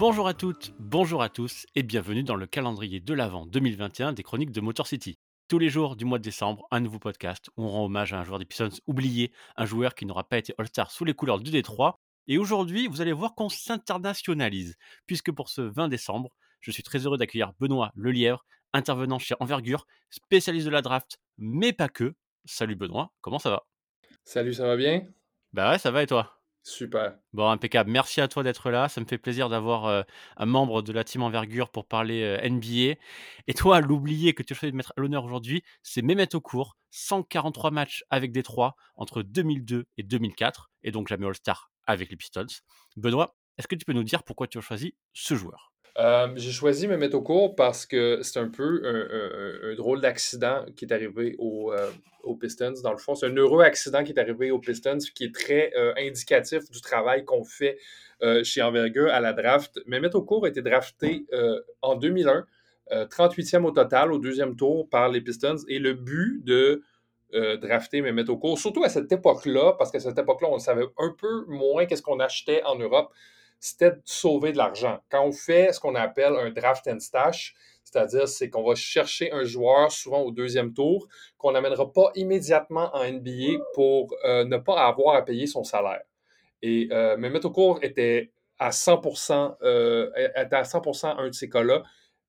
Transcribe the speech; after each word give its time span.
Bonjour 0.00 0.26
à 0.26 0.32
toutes, 0.32 0.72
bonjour 0.78 1.22
à 1.22 1.28
tous 1.28 1.66
et 1.74 1.82
bienvenue 1.82 2.22
dans 2.22 2.34
le 2.34 2.46
calendrier 2.46 3.00
de 3.00 3.12
l'Avent 3.12 3.44
2021 3.44 4.14
des 4.14 4.22
chroniques 4.22 4.50
de 4.50 4.62
Motor 4.62 4.86
City. 4.86 5.18
Tous 5.46 5.58
les 5.58 5.68
jours 5.68 5.94
du 5.94 6.06
mois 6.06 6.16
de 6.16 6.22
décembre, 6.22 6.66
un 6.70 6.80
nouveau 6.80 6.98
podcast 6.98 7.50
où 7.58 7.64
on 7.64 7.68
rend 7.68 7.84
hommage 7.84 8.14
à 8.14 8.18
un 8.18 8.24
joueur 8.24 8.38
des 8.38 8.46
Pistons 8.46 8.70
oublié, 8.86 9.30
un 9.56 9.66
joueur 9.66 9.94
qui 9.94 10.06
n'aura 10.06 10.26
pas 10.26 10.38
été 10.38 10.54
All-Star 10.56 10.90
sous 10.90 11.04
les 11.04 11.12
couleurs 11.12 11.38
du 11.38 11.50
Détroit. 11.50 12.00
Et 12.28 12.38
aujourd'hui, 12.38 12.86
vous 12.86 13.02
allez 13.02 13.12
voir 13.12 13.34
qu'on 13.34 13.50
s'internationalise, 13.50 14.74
puisque 15.04 15.32
pour 15.32 15.50
ce 15.50 15.60
20 15.60 15.88
décembre, 15.88 16.30
je 16.60 16.70
suis 16.70 16.82
très 16.82 17.00
heureux 17.00 17.18
d'accueillir 17.18 17.52
Benoît 17.60 17.92
Lelièvre, 17.94 18.46
intervenant 18.72 19.18
chez 19.18 19.34
Envergure, 19.38 19.86
spécialiste 20.08 20.64
de 20.64 20.70
la 20.70 20.80
draft, 20.80 21.18
mais 21.36 21.74
pas 21.74 21.90
que. 21.90 22.14
Salut 22.46 22.74
Benoît, 22.74 23.12
comment 23.20 23.38
ça 23.38 23.50
va? 23.50 23.66
Salut, 24.24 24.54
ça 24.54 24.66
va 24.66 24.78
bien? 24.78 25.06
Bah 25.52 25.70
ouais, 25.72 25.78
ça 25.78 25.90
va 25.90 26.02
et 26.02 26.06
toi? 26.06 26.39
Super. 26.62 27.16
Bon, 27.32 27.48
impeccable. 27.48 27.90
Merci 27.90 28.20
à 28.20 28.28
toi 28.28 28.42
d'être 28.42 28.70
là. 28.70 28.88
Ça 28.88 29.00
me 29.00 29.06
fait 29.06 29.18
plaisir 29.18 29.48
d'avoir 29.48 29.86
euh, 29.86 30.02
un 30.36 30.46
membre 30.46 30.82
de 30.82 30.92
la 30.92 31.04
team 31.04 31.22
Envergure 31.22 31.70
pour 31.70 31.86
parler 31.86 32.22
euh, 32.22 32.48
NBA. 32.48 32.98
Et 33.46 33.54
toi, 33.54 33.80
l'oublié 33.80 34.34
que 34.34 34.42
tu 34.42 34.52
as 34.52 34.56
choisi 34.56 34.72
de 34.72 34.76
mettre 34.76 34.92
à 34.96 35.00
l'honneur 35.00 35.24
aujourd'hui, 35.24 35.62
c'est 35.82 36.02
Mehmet 36.02 36.34
Okour. 36.34 36.76
143 36.90 37.70
matchs 37.70 38.04
avec 38.10 38.32
Détroit 38.32 38.74
entre 38.96 39.22
2002 39.22 39.86
et 39.96 40.02
2004. 40.02 40.70
Et 40.82 40.90
donc 40.90 41.08
jamais 41.08 41.26
All-Star 41.26 41.70
avec 41.86 42.10
les 42.10 42.16
Pistons. 42.16 42.46
Benoît, 42.96 43.36
est-ce 43.58 43.68
que 43.68 43.76
tu 43.76 43.84
peux 43.84 43.92
nous 43.92 44.04
dire 44.04 44.22
pourquoi 44.22 44.46
tu 44.46 44.58
as 44.58 44.60
choisi 44.60 44.94
ce 45.12 45.34
joueur? 45.34 45.72
Euh, 46.00 46.28
j'ai 46.36 46.50
choisi 46.50 46.88
me 46.88 46.96
mettre 46.96 47.16
au 47.16 47.22
cours 47.22 47.54
parce 47.54 47.86
que 47.86 48.20
c'est 48.22 48.40
un 48.40 48.48
peu 48.48 48.82
un, 48.84 49.74
drôle 49.74 50.00
d'accident 50.00 50.64
qui 50.74 50.86
est 50.86 50.92
arrivé 50.92 51.36
au, 51.38 51.72
euh, 51.72 51.90
aux 52.22 52.34
Pistons. 52.34 52.74
Dans 52.82 52.92
le 52.92 52.98
fond, 52.98 53.14
c'est 53.14 53.26
un 53.26 53.36
heureux 53.36 53.62
accident 53.62 54.02
qui 54.02 54.12
est 54.12 54.18
arrivé 54.18 54.50
aux 54.50 54.58
Pistons 54.58 54.98
qui 55.14 55.24
est 55.24 55.34
très 55.34 55.72
euh, 55.76 55.92
indicatif 55.98 56.70
du 56.70 56.80
travail 56.80 57.24
qu'on 57.24 57.44
fait 57.44 57.78
chez 58.42 58.60
Envergure 58.60 59.10
à 59.10 59.20
la 59.20 59.32
draft. 59.32 59.80
Mehmet 59.86 60.14
Okour 60.14 60.44
a 60.44 60.48
été 60.48 60.60
drafté 60.60 61.24
en 61.80 61.96
2001, 61.96 62.44
euh, 62.92 63.06
38e 63.06 63.64
au 63.64 63.70
total, 63.70 64.12
au 64.12 64.18
deuxième 64.18 64.56
tour 64.56 64.88
par 64.88 65.08
les 65.08 65.20
Pistons. 65.20 65.56
Et 65.68 65.78
le 65.78 65.94
but 65.94 66.42
de 66.44 66.82
euh, 67.34 67.56
drafter 67.56 68.02
Mehmet 68.02 68.28
Okour, 68.28 68.58
surtout 68.58 68.82
à 68.82 68.88
cette 68.88 69.10
époque-là, 69.12 69.74
parce 69.78 69.92
qu'à 69.92 70.00
cette 70.00 70.18
époque-là, 70.18 70.48
on 70.50 70.58
savait 70.58 70.86
un 70.98 71.14
peu 71.16 71.44
moins 71.46 71.86
qu'est-ce 71.86 72.02
qu'on 72.02 72.18
achetait 72.18 72.62
en 72.64 72.76
Europe, 72.76 73.12
c'était 73.60 73.92
de 73.92 74.00
sauver 74.04 74.52
de 74.52 74.56
l'argent. 74.56 75.00
Quand 75.10 75.24
on 75.24 75.32
fait 75.32 75.72
ce 75.72 75.80
qu'on 75.80 75.94
appelle 75.94 76.34
un 76.34 76.50
draft 76.50 76.88
and 76.88 77.00
stash, 77.00 77.54
c'est-à-dire 77.84 78.26
c'est 78.28 78.50
qu'on 78.50 78.62
va 78.62 78.74
chercher 78.74 79.30
un 79.32 79.44
joueur 79.44 79.92
souvent 79.92 80.22
au 80.22 80.30
deuxième 80.30 80.72
tour 80.72 81.06
qu'on 81.38 81.52
n'amènera 81.52 81.92
pas 81.92 82.10
immédiatement 82.14 82.90
en 82.94 83.04
NBA 83.04 83.62
pour 83.74 84.14
euh, 84.24 84.44
ne 84.44 84.56
pas 84.56 84.86
avoir 84.86 85.16
à 85.16 85.24
payer 85.24 85.46
son 85.46 85.64
salaire. 85.64 86.02
Et 86.62 86.88
euh, 86.92 87.16
Mehmet 87.16 87.40
était 87.82 88.30
à 88.58 88.70
100%, 88.70 89.56
euh, 89.62 90.10
était 90.36 90.56
à 90.56 90.62
100% 90.62 91.16
un 91.18 91.28
de 91.28 91.34
ces 91.34 91.48
cas-là. 91.48 91.82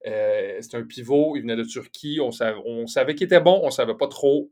Euh, 0.08 0.58
c'est 0.62 0.76
un 0.76 0.84
pivot, 0.84 1.36
il 1.36 1.42
venait 1.42 1.56
de 1.56 1.64
Turquie, 1.64 2.20
on 2.22 2.32
savait, 2.32 2.60
on 2.66 2.88
savait 2.88 3.14
qu'il 3.14 3.26
était 3.26 3.42
bon, 3.42 3.60
on 3.62 3.68
ne 3.68 3.72
savait 3.72 3.96
pas 3.96 4.08
trop 4.08 4.50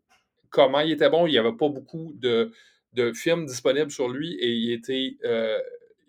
comment 0.50 0.82
il 0.82 0.92
était 0.92 1.10
bon, 1.10 1.26
il 1.26 1.32
n'y 1.32 1.38
avait 1.38 1.56
pas 1.56 1.70
beaucoup 1.70 2.14
de, 2.16 2.52
de 2.94 3.14
films 3.14 3.46
disponibles 3.46 3.92
sur 3.92 4.10
lui 4.10 4.36
et 4.36 4.50
il 4.50 4.72
était, 4.74 5.18
euh, 5.24 5.60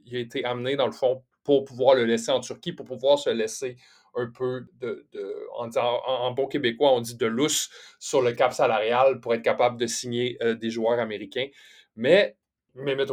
il 0.06 0.17
a 0.17 0.20
été 0.20 0.45
amené 0.45 0.77
dans 0.77 0.87
le 0.87 0.93
fond 0.93 1.23
pour 1.45 1.65
pouvoir 1.65 1.95
le 1.95 2.05
laisser 2.05 2.31
en 2.31 2.41
Turquie, 2.41 2.73
pour 2.73 2.87
pouvoir 2.87 3.19
se 3.19 3.31
laisser 3.31 3.77
un 4.15 4.27
peu 4.31 4.67
de, 4.81 5.06
en, 5.56 5.69
en- 5.77 6.33
bon 6.33 6.47
québécois, 6.47 6.93
on 6.93 7.01
dit 7.01 7.17
de 7.17 7.27
lousse 7.27 7.70
sur 7.98 8.23
le 8.23 8.33
cap 8.33 8.53
salarial 8.53 9.21
pour 9.21 9.34
être 9.34 9.43
capable 9.43 9.78
de 9.78 9.87
signer 9.87 10.37
euh, 10.43 10.55
des 10.55 10.71
joueurs 10.71 10.98
américains. 10.98 11.47
Mais 11.97 12.37
Mehmet 12.75 13.06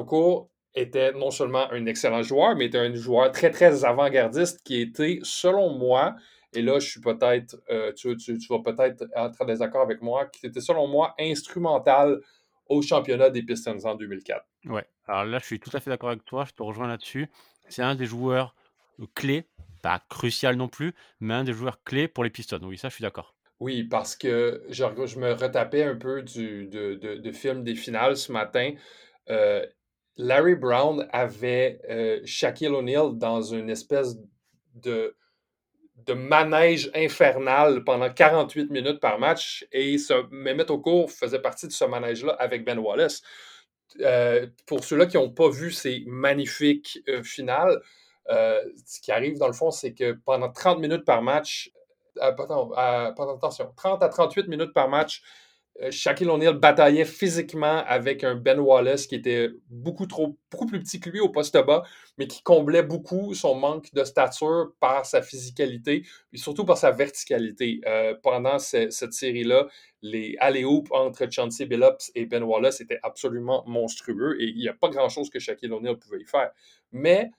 était 0.75 1.11
non 1.13 1.31
seulement 1.31 1.71
un 1.71 1.85
excellent 1.85 2.21
joueur, 2.21 2.55
mais 2.55 2.65
était 2.65 2.77
un 2.77 2.93
joueur 2.93 3.31
très, 3.31 3.49
très 3.51 3.83
avant-gardiste 3.85 4.61
qui 4.63 4.81
était, 4.81 5.19
selon 5.23 5.71
moi, 5.71 6.15
et 6.53 6.61
là, 6.61 6.79
je 6.79 6.87
suis 6.89 7.01
peut-être, 7.01 7.57
euh, 7.69 7.91
tu- 7.93 8.15
tu 8.17 8.37
vas 8.49 8.59
peut-être 8.59 9.03
être 9.15 9.41
en 9.41 9.45
désaccord 9.45 9.81
avec 9.81 10.01
moi, 10.01 10.25
qui 10.27 10.45
était, 10.45 10.61
selon 10.61 10.87
moi, 10.87 11.13
instrumental 11.19 12.19
au 12.69 12.81
championnat 12.81 13.29
des 13.29 13.43
Pistons 13.43 13.85
en 13.85 13.95
2004. 13.95 14.45
Ouais, 14.65 14.85
alors 15.07 15.25
là, 15.25 15.39
je 15.39 15.45
suis 15.45 15.59
tout 15.59 15.69
à 15.73 15.79
fait 15.79 15.89
d'accord 15.89 16.09
avec 16.09 16.25
toi. 16.25 16.45
Je 16.45 16.53
te 16.53 16.63
rejoins 16.63 16.87
là-dessus. 16.87 17.27
C'est 17.69 17.83
un 17.83 17.95
des 17.95 18.05
joueurs 18.05 18.55
euh, 18.99 19.05
clés, 19.15 19.45
pas 19.81 20.01
crucial 20.09 20.55
non 20.55 20.67
plus, 20.67 20.93
mais 21.19 21.33
un 21.33 21.43
des 21.43 21.53
joueurs 21.53 21.83
clés 21.83 22.07
pour 22.07 22.23
les 22.23 22.29
Pistons. 22.29 22.59
Oui, 22.63 22.77
ça, 22.77 22.89
je 22.89 22.95
suis 22.95 23.01
d'accord. 23.01 23.35
Oui, 23.59 23.83
parce 23.83 24.15
que 24.15 24.63
je, 24.69 24.83
je 25.05 25.19
me 25.19 25.33
retapais 25.33 25.83
un 25.83 25.95
peu 25.95 26.21
du, 26.21 26.67
de, 26.67 26.93
de, 26.95 27.15
de 27.15 27.31
film 27.31 27.63
des 27.63 27.75
finales 27.75 28.15
ce 28.15 28.31
matin. 28.31 28.73
Euh, 29.29 29.65
Larry 30.17 30.55
Brown 30.55 31.07
avait 31.11 31.79
euh, 31.89 32.19
Shaquille 32.25 32.69
O'Neal 32.69 33.17
dans 33.17 33.41
une 33.41 33.69
espèce 33.69 34.17
de, 34.75 35.15
de 36.07 36.13
manège 36.13 36.89
infernal 36.95 37.83
pendant 37.83 38.09
48 38.09 38.71
minutes 38.71 38.99
par 38.99 39.19
match 39.19 39.65
et 39.71 39.97
ce, 39.97 40.13
Mehmet 40.31 40.69
Okur 40.71 41.11
faisait 41.11 41.39
partie 41.39 41.67
de 41.67 41.73
ce 41.73 41.85
manège-là 41.85 42.33
avec 42.39 42.65
Ben 42.65 42.79
Wallace. 42.79 43.21
Euh, 44.01 44.47
pour 44.65 44.83
ceux-là 44.83 45.05
qui 45.05 45.17
n'ont 45.17 45.31
pas 45.31 45.49
vu 45.49 45.71
ces 45.71 46.03
magnifiques 46.07 46.99
euh, 47.09 47.23
finales, 47.23 47.81
euh, 48.29 48.61
ce 48.85 48.99
qui 48.99 49.11
arrive 49.11 49.37
dans 49.37 49.47
le 49.47 49.53
fond, 49.53 49.71
c'est 49.71 49.93
que 49.93 50.13
pendant 50.25 50.51
30 50.51 50.79
minutes 50.79 51.05
par 51.05 51.21
match, 51.21 51.71
pardon, 52.35 52.71
euh, 52.77 53.11
pardon, 53.11 53.35
attention, 53.35 53.71
30 53.75 54.03
à 54.03 54.09
38 54.09 54.47
minutes 54.47 54.73
par 54.73 54.89
match, 54.89 55.21
Shaquille 55.91 56.29
O'Neal 56.29 56.57
bataillait 56.57 57.05
physiquement 57.05 57.83
avec 57.85 58.23
un 58.23 58.35
Ben 58.35 58.59
Wallace 58.59 59.05
qui 59.05 59.15
était 59.15 59.49
beaucoup 59.69 60.07
trop, 60.07 60.37
plus 60.49 60.79
petit 60.79 60.99
que 60.99 61.09
lui 61.09 61.19
au 61.19 61.29
poste 61.29 61.55
bas, 61.65 61.83
mais 62.17 62.25
qui 62.25 62.41
comblait 62.41 62.81
beaucoup 62.81 63.35
son 63.35 63.53
manque 63.55 63.93
de 63.93 64.03
stature 64.03 64.71
par 64.79 65.05
sa 65.05 65.21
physicalité 65.21 66.03
et 66.33 66.37
surtout 66.37 66.65
par 66.65 66.77
sa 66.77 66.89
verticalité. 66.91 67.79
Euh, 67.85 68.15
pendant 68.23 68.57
ce- 68.57 68.89
cette 68.89 69.13
série-là, 69.13 69.67
les 70.01 70.35
alley-oops 70.39 70.91
entre 70.91 71.27
Chauncey 71.31 71.65
Billups 71.65 72.11
et 72.15 72.25
Ben 72.25 72.43
Wallace 72.43 72.81
étaient 72.81 72.99
absolument 73.03 73.63
monstrueux 73.67 74.41
et 74.41 74.45
il 74.45 74.57
n'y 74.57 74.69
a 74.69 74.73
pas 74.73 74.89
grand-chose 74.89 75.29
que 75.29 75.37
Shaquille 75.39 75.71
O'Neal 75.71 75.97
pouvait 75.97 76.21
y 76.21 76.25
faire. 76.25 76.51
Mais 76.91 77.29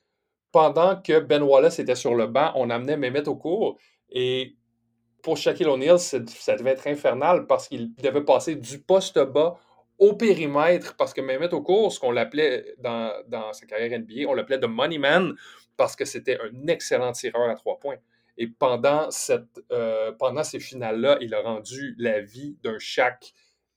pendant 0.53 1.01
que 1.01 1.19
Ben 1.21 1.43
Wallace 1.43 1.79
était 1.79 1.97
sur 1.97 2.15
le 2.15 2.27
banc, 2.27 2.53
on 2.55 2.71
amenait 2.71 2.97
Mehmet 2.97 3.29
au 3.29 3.37
cours 3.37 3.79
et 4.11 4.57
pour 5.29 5.37
Shaquille 5.37 5.67
O'Neal, 5.67 5.99
ça 5.99 6.21
devait 6.21 6.71
être 6.71 6.87
infernal 6.87 7.47
parce 7.47 7.69
qu'il 7.69 7.95
devait 7.97 8.25
passer 8.25 8.57
du 8.57 8.79
poste 8.79 9.19
bas 9.19 9.59
au 9.99 10.15
périmètre 10.15 10.97
parce 10.97 11.13
que 11.13 11.21
Mehmet 11.21 11.53
Okur, 11.53 11.93
ce 11.93 12.01
qu'on 12.01 12.13
l'appelait 12.13 12.75
dans, 12.79 13.13
dans 13.29 13.53
sa 13.53 13.67
carrière 13.67 14.01
NBA, 14.01 14.27
on 14.27 14.33
l'appelait 14.33 14.59
The 14.59 14.65
Money 14.65 14.97
Man 14.97 15.35
parce 15.77 15.97
que 15.97 16.07
c'était 16.07 16.39
un 16.41 16.67
excellent 16.67 17.13
tireur 17.13 17.51
à 17.51 17.55
trois 17.57 17.79
points. 17.79 17.99
Et 18.39 18.47
pendant, 18.47 19.11
cette, 19.11 19.63
euh, 19.71 20.13
pendant 20.13 20.45
ces 20.45 20.61
finales-là, 20.61 21.19
il 21.21 21.35
a 21.35 21.43
rendu 21.43 21.95
la 21.99 22.23
vie 22.23 22.57
d'un 22.63 22.79
Shaq 22.79 23.35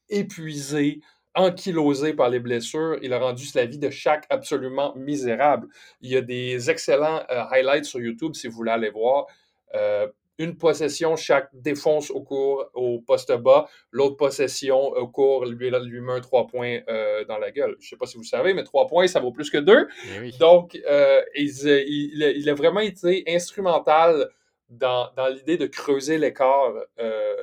épuisé, 0.07 1.01
ankylosé 1.35 2.13
par 2.13 2.29
les 2.29 2.39
blessures. 2.39 2.97
Il 3.01 3.11
a 3.11 3.19
rendu 3.19 3.43
la 3.55 3.65
vie 3.65 3.77
de 3.77 3.89
Shaq 3.89 4.23
absolument 4.29 4.95
misérable. 4.95 5.67
Il 5.99 6.11
y 6.11 6.15
a 6.15 6.21
des 6.21 6.69
excellents 6.69 7.25
euh, 7.29 7.43
highlights 7.51 7.83
sur 7.83 7.99
YouTube 7.99 8.35
si 8.35 8.47
vous 8.47 8.55
voulez 8.55 8.71
aller 8.71 8.89
voir. 8.89 9.27
Euh, 9.75 10.07
une 10.43 10.57
possession, 10.57 11.15
chaque 11.15 11.49
défonce 11.53 12.11
au 12.11 12.21
cours 12.21 12.69
au 12.73 12.99
poste 12.99 13.31
bas. 13.31 13.67
L'autre 13.91 14.17
possession 14.17 14.79
au 14.79 15.07
cours 15.07 15.45
lui, 15.45 15.69
lui 15.69 16.01
met 16.01 16.13
un 16.13 16.21
trois 16.21 16.47
points 16.47 16.79
euh, 16.87 17.23
dans 17.25 17.37
la 17.37 17.51
gueule. 17.51 17.75
Je 17.79 17.85
ne 17.85 17.89
sais 17.89 17.97
pas 17.97 18.05
si 18.05 18.15
vous 18.15 18.23
le 18.23 18.27
savez, 18.27 18.53
mais 18.53 18.63
trois 18.63 18.87
points, 18.87 19.07
ça 19.07 19.19
vaut 19.19 19.31
plus 19.31 19.49
que 19.49 19.57
deux. 19.57 19.87
Eh 20.15 20.19
oui. 20.19 20.35
Donc, 20.39 20.77
euh, 20.89 21.21
il, 21.35 21.49
il, 21.87 22.33
il 22.37 22.49
a 22.49 22.53
vraiment 22.53 22.79
été 22.79 23.23
instrumental 23.27 24.29
dans, 24.69 25.11
dans 25.15 25.27
l'idée 25.27 25.57
de 25.57 25.67
creuser 25.67 26.17
l'écart 26.17 26.73
euh, 26.99 27.35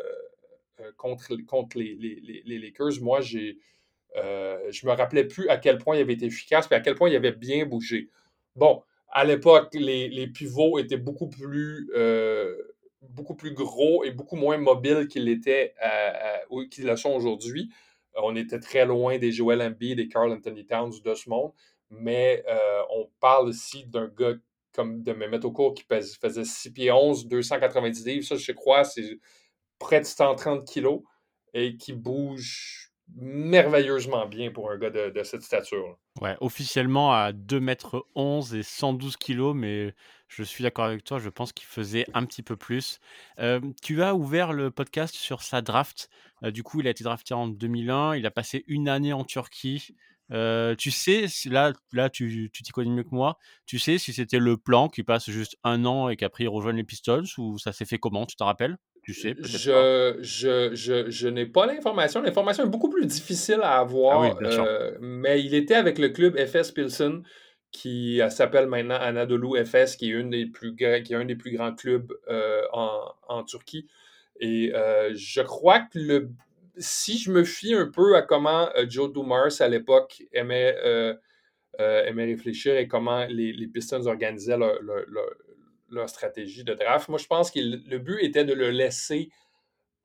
euh, 0.81 0.93
contre, 0.97 1.35
contre 1.47 1.79
les, 1.79 1.95
les, 1.95 2.43
les, 2.45 2.59
Lakers. 2.59 3.01
Moi, 3.01 3.21
j'ai, 3.21 3.59
euh, 4.17 4.59
je 4.71 4.87
me 4.87 4.93
rappelais 4.93 5.25
plus 5.25 5.49
à 5.49 5.59
quel 5.59 5.79
point 5.79 5.97
il 5.97 6.01
avait 6.01 6.15
été 6.15 6.27
efficace 6.27 6.69
et 6.71 6.75
à 6.75 6.81
quel 6.81 6.95
point 6.95 7.09
il 7.09 7.17
avait 7.17 7.33
bien 7.33 7.67
bougé. 7.67 8.09
Bon, 8.57 8.83
à 9.11 9.25
l'époque, 9.25 9.75
les, 9.75 10.09
les, 10.09 10.27
pivots 10.27 10.79
étaient 10.79 10.97
beaucoup 10.97 11.29
plus, 11.29 11.91
euh, 11.95 12.57
beaucoup 13.03 13.35
plus 13.35 13.53
gros 13.53 14.05
et 14.05 14.11
beaucoup 14.11 14.37
moins 14.37 14.59
mobiles 14.59 15.09
qu'ils 15.09 15.25
l'étaient, 15.25 15.75
euh, 15.85 16.67
qu'ils 16.71 16.87
le 16.87 16.97
sont 16.97 17.11
aujourd'hui. 17.11 17.71
On 18.15 18.35
était 18.37 18.59
très 18.59 18.85
loin 18.85 19.19
des 19.19 19.31
Joel 19.33 19.63
Embiid, 19.63 19.97
des 19.99 20.09
Carl 20.09 20.33
Anthony 20.33 20.67
Towns 20.67 20.95
de 21.05 21.15
ce 21.15 21.29
monde, 21.29 21.53
mais 21.91 22.45
euh, 22.49 22.83
on 22.91 23.09
parle 23.21 23.49
aussi 23.49 23.87
d'un 23.87 24.09
gars 24.09 24.35
comme 24.73 25.03
de 25.03 25.13
Mehmet 25.13 25.41
qui 25.75 25.85
faisait 26.21 26.45
6 26.45 26.73
pieds 26.73 26.93
11, 26.93 27.27
290 27.27 28.07
livres. 28.07 28.27
Ça, 28.27 28.37
je 28.37 28.53
crois, 28.53 28.85
c'est 28.85 29.19
près 29.79 30.01
de 30.01 30.07
130 30.07 30.67
kilos 30.67 31.03
et 31.55 31.77
qui 31.77 31.93
bouge 31.93 32.88
merveilleusement 33.17 34.27
bien 34.27 34.51
pour 34.51 34.71
un 34.71 34.79
gars 34.79 34.91
de, 34.91 35.23
cette 35.23 35.43
stature. 35.43 35.99
Ouais, 36.21 36.37
officiellement 36.41 37.13
à 37.13 37.33
2 37.33 37.61
mètres 37.61 38.07
11 38.15 38.55
et 38.55 38.63
112 38.63 39.17
kilos, 39.17 39.55
mais 39.55 39.95
je 40.29 40.43
suis 40.43 40.63
d'accord 40.63 40.85
avec 40.85 41.05
toi, 41.05 41.19
je 41.19 41.29
pense 41.29 41.53
qu'il 41.53 41.67
faisait 41.67 42.05
un 42.15 42.25
petit 42.25 42.43
peu 42.43 42.57
plus. 42.57 43.01
Euh, 43.39 43.61
tu 43.83 44.03
as 44.03 44.15
ouvert 44.15 44.53
le 44.53 44.71
podcast 44.71 45.15
sur 45.15 45.43
sa 45.43 45.63
draft. 45.63 46.11
Euh, 46.45 46.51
du 46.51 46.63
coup, 46.63 46.81
il 46.81 46.87
a 46.87 46.91
été 46.91 47.05
drafté 47.05 47.35
en 47.35 47.49
2001, 47.49 48.17
il 48.17 48.27
a 48.27 48.31
passé 48.31 48.65
une 48.67 48.89
année 48.89 49.13
en 49.13 49.25
Turquie. 49.25 49.95
Heu, 50.31 50.77
tu 50.77 50.91
sais 50.91 51.25
là 51.47 51.73
là 51.93 52.11
tu 52.11 52.51
t'y 52.53 52.71
connais 52.71 52.91
mieux 52.91 53.05
que 53.05 53.15
moi. 53.15 53.39
Tu 53.65 53.79
sais 53.79 53.97
si 53.97 54.13
c'était 54.13 54.39
le 54.39 54.59
plan 54.59 54.89
qu'il 54.89 55.07
passe 55.07 55.31
juste 55.31 55.57
1 55.65 55.87
an 55.87 56.11
et 56.11 56.17
qu'après 56.17 56.45
il 56.45 56.49
rejoigne 56.49 56.77
les 56.77 56.85
Pistons 56.85 57.25
ou 57.39 57.59
ça 57.59 57.73
s'est 57.73 57.87
fait 57.87 57.99
comment, 57.99 58.27
tu 58.27 58.37
t'en 58.37 58.45
rappelles? 58.45 58.77
Tu 59.09 59.15
sais? 59.15 59.35
Je 59.41 60.19
je 60.21 60.75
je 60.75 61.11
je 61.11 61.29
n'ai 61.29 61.47
pas 61.47 61.67
l'information. 61.67 62.21
L'information 62.23 62.65
est 62.65 62.69
beaucoup 62.69 62.91
plus 62.91 63.07
difficile 63.07 63.61
à 63.63 63.79
Ah 64.11 64.19
oui, 64.19 64.31
avoir, 64.31 64.37
sûr. 64.49 64.69
heu, 64.69 64.99
mais 65.01 65.43
il 65.43 65.55
était 65.55 65.75
avec 65.75 65.99
le 65.99 66.09
club 66.09 66.37
Efes 66.37 66.73
Pilsen 66.75 67.23
qui, 67.71 68.21
heu, 68.21 68.31
s'appelle 68.31 68.67
maintenant 68.67 68.97
Anadolu 68.97 69.57
Efes, 69.59 69.97
qui 69.97 70.11
est 70.11 70.15
une 70.15 70.31
des 70.31 70.47
plus 70.47 70.75
qui 70.77 70.85
est 70.85 71.15
un 71.15 71.25
des 71.25 71.37
plus 71.37 71.53
grands 71.53 71.73
clubs, 71.75 72.13
heu, 72.29 72.63
en 72.73 73.13
en 73.29 73.45
Turquie 73.45 73.87
et 74.41 74.73
je 75.15 75.41
crois 75.43 75.81
que 75.81 75.99
le 75.99 76.31
si 76.79 77.19
je 77.19 77.31
me 77.33 77.45
fie 77.45 77.75
un 77.75 77.89
peu 77.91 78.17
à 78.17 78.23
comment, 78.23 78.69
Joe 78.89 79.13
Dumars 79.13 79.61
à 79.61 79.69
l'époque 79.69 80.23
aimait, 80.33 80.77
aimait 81.79 82.25
réfléchir 82.27 82.77
et 82.77 82.89
comment 82.89 83.25
les 83.27 83.53
les 83.53 83.69
Pistons 83.69 84.07
organisaient 84.07 84.59
leur 84.59 84.83
leur 84.83 85.05
leur 85.09 85.31
leur 85.91 86.09
stratégie 86.09 86.65
de 86.65 86.75
draft. 86.75 87.09
Moi, 87.09 87.19
je 87.19 87.27
pense 87.27 87.51
que 87.51 87.59
le 87.61 87.99
but 87.99 88.19
était 88.23 88.45
de 88.45 88.55
le 88.55 88.71
laisser 88.71 89.31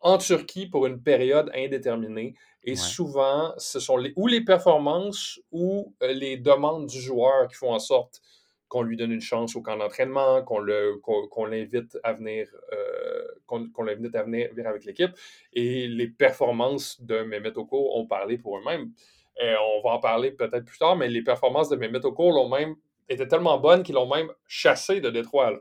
en 0.01 0.18
Turquie 0.18 0.68
pour 0.68 0.85
une 0.85 1.01
période 1.01 1.50
indéterminée. 1.56 2.35
Et 2.65 2.71
Ouais. 2.71 2.77
souvent, 2.77 3.53
ce 3.57 3.80
sont 3.80 3.97
les, 3.97 4.13
ou 4.15 4.27
les 4.27 4.41
performances 4.41 5.39
ou 5.51 5.94
euh, 6.01 6.13
les 6.13 6.38
demandes 6.38 6.88
du 6.88 7.00
joueur 7.01 7.47
qui 7.47 7.56
font 7.56 7.74
en 7.74 7.80
sorte 7.80 8.21
qu'on 8.69 8.81
lui 8.81 8.97
donne 8.97 9.12
une 9.12 9.21
chance 9.21 9.56
au 9.56 9.62
camp 9.62 9.77
d'entraînement, 9.77 10.41
qu'on 10.44 10.59
le, 10.59 10.97
qu'on, 11.03 11.27
qu'on 11.27 11.45
l'invite 11.45 11.97
à 12.03 12.13
venir, 12.13 12.47
euh, 12.74 13.24
qu'on, 13.45 13.83
l'invite 13.83 14.15
à 14.15 14.24
venir, 14.24 14.50
avec 14.65 14.83
l'équipe. 14.85 15.12
Et 15.53 15.88
les 15.88 16.07
performances 16.07 17.00
de 17.01 17.21
Mehmet 17.21 17.56
Okur 17.57 17.95
ont 17.95 18.07
parlé 18.07 18.38
pour 18.38 18.57
eux-mêmes. 18.57 18.91
Et 19.39 19.53
on 19.77 19.81
va 19.88 19.95
en 19.95 20.00
parler 20.00 20.31
peut-être 20.31 20.65
plus 20.65 20.77
tard, 20.80 20.95
mais 20.95 21.07
les 21.07 21.21
performances 21.21 21.69
de 21.69 21.75
Mehmet 21.75 22.03
Okur 22.06 22.31
l'ont 22.31 22.50
même 22.50 22.75
étaient 23.09 23.27
tellement 23.27 23.57
bonnes 23.59 23.83
qu'ils 23.83 23.95
l'ont 23.95 24.09
même 24.09 24.31
chassé 24.47 25.01
de 25.01 25.09
Détroit. 25.09 25.51
là. 25.51 25.59